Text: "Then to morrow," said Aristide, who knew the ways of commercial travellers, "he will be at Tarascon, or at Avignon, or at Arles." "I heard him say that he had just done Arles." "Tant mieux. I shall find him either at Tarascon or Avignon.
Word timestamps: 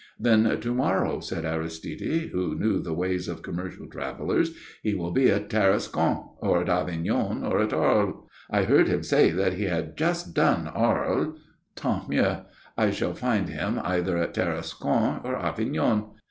"Then 0.19 0.59
to 0.61 0.73
morrow," 0.73 1.19
said 1.19 1.45
Aristide, 1.45 2.31
who 2.31 2.57
knew 2.57 2.79
the 2.81 2.91
ways 2.91 3.27
of 3.27 3.43
commercial 3.43 3.85
travellers, 3.85 4.55
"he 4.81 4.95
will 4.95 5.11
be 5.11 5.29
at 5.29 5.47
Tarascon, 5.47 6.23
or 6.39 6.59
at 6.59 6.69
Avignon, 6.69 7.43
or 7.43 7.59
at 7.61 7.71
Arles." 7.71 8.27
"I 8.49 8.63
heard 8.63 8.87
him 8.87 9.03
say 9.03 9.29
that 9.29 9.53
he 9.53 9.65
had 9.65 9.95
just 9.95 10.33
done 10.33 10.67
Arles." 10.67 11.39
"Tant 11.75 12.09
mieux. 12.09 12.45
I 12.75 12.89
shall 12.89 13.13
find 13.13 13.47
him 13.47 13.79
either 13.83 14.17
at 14.17 14.33
Tarascon 14.33 15.21
or 15.23 15.35
Avignon. 15.35 16.05